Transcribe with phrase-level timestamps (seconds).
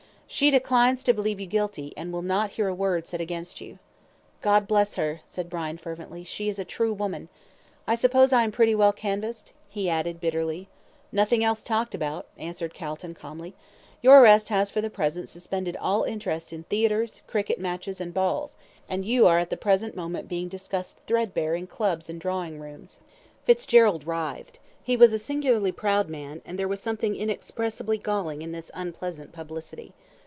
[0.33, 3.79] "She declines to believe you guilty, and will not hear a word said against you."
[4.39, 7.27] "God bless her," said Brian, fervently; "she is a true woman.
[7.85, 10.69] I suppose I am pretty well canvassed?" he added, bitterly.
[11.11, 13.55] "Nothing else talked about," answered Calton, calmly.
[14.01, 18.55] "Your arrest has for the present suspended all interest in theatres, cricket matches, and balls,
[18.87, 23.01] and you are at the present moment being discussed threadbare in Clubs and drawing rooms."
[23.43, 24.59] Fitzgerald writhed.
[24.81, 29.33] He was a singularly proud man, and there was something inexpressibly galling in this unpleasant
[29.33, 29.91] publicity.